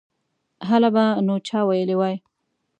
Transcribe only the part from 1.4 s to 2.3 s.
چا ویلي وای.